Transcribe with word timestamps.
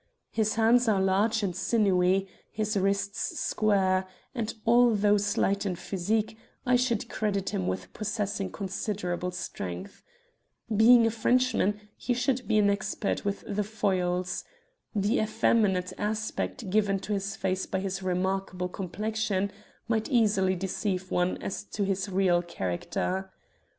His 0.31 0.55
hands 0.55 0.87
are 0.87 0.99
large 0.99 1.43
and 1.43 1.55
sinewy, 1.55 2.27
his 2.51 2.75
wrists 2.75 3.37
square, 3.39 4.07
and, 4.33 4.51
although 4.65 5.17
slight 5.17 5.63
in 5.63 5.75
physique, 5.75 6.39
I 6.65 6.75
should 6.75 7.07
credit 7.07 7.51
him 7.51 7.67
with 7.67 7.93
possessing 7.93 8.49
considerable 8.51 9.29
strength. 9.29 10.01
Being 10.75 11.05
a 11.05 11.11
Frenchman, 11.11 11.81
he 11.95 12.15
should 12.15 12.47
be 12.47 12.57
an 12.57 12.71
expert 12.71 13.23
with 13.23 13.43
the 13.47 13.63
foils. 13.63 14.43
The 14.95 15.19
effeminate 15.19 15.93
aspect 15.99 16.71
given 16.71 16.97
to 17.01 17.13
his 17.13 17.35
face 17.35 17.67
by 17.67 17.79
his 17.79 18.01
remarkable 18.01 18.69
complexion 18.69 19.51
might 19.87 20.09
easily 20.09 20.55
deceive 20.55 21.11
one 21.11 21.37
as 21.43 21.63
to 21.65 21.83
his 21.83 22.09
real 22.09 22.41
character. 22.41 23.31